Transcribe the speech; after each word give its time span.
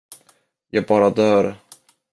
Jag 0.69 0.85
bara 0.85 1.09
dör. 1.09 1.55